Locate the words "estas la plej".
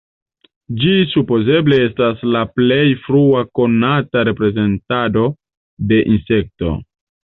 1.89-2.81